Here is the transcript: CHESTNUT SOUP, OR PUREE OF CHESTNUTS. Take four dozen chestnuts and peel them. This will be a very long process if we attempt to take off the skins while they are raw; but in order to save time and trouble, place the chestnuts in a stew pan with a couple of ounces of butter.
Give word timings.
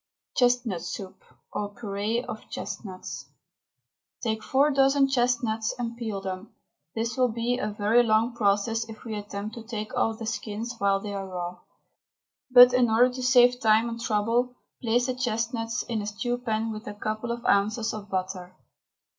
CHESTNUT 0.35 0.81
SOUP, 0.81 1.23
OR 1.53 1.69
PUREE 1.75 2.23
OF 2.23 2.49
CHESTNUTS. 2.49 3.29
Take 4.23 4.41
four 4.41 4.71
dozen 4.71 5.07
chestnuts 5.07 5.75
and 5.77 5.95
peel 5.95 6.19
them. 6.21 6.55
This 6.95 7.15
will 7.15 7.27
be 7.27 7.59
a 7.59 7.67
very 7.69 8.01
long 8.01 8.33
process 8.33 8.89
if 8.89 9.03
we 9.05 9.13
attempt 9.15 9.53
to 9.53 9.63
take 9.63 9.93
off 9.93 10.17
the 10.17 10.25
skins 10.25 10.73
while 10.79 10.99
they 10.99 11.13
are 11.13 11.27
raw; 11.27 11.59
but 12.49 12.73
in 12.73 12.89
order 12.89 13.13
to 13.13 13.21
save 13.21 13.59
time 13.59 13.89
and 13.89 14.01
trouble, 14.01 14.55
place 14.81 15.05
the 15.05 15.13
chestnuts 15.13 15.83
in 15.83 16.01
a 16.01 16.07
stew 16.07 16.39
pan 16.39 16.71
with 16.71 16.87
a 16.87 16.95
couple 16.95 17.31
of 17.31 17.45
ounces 17.45 17.93
of 17.93 18.09
butter. 18.09 18.55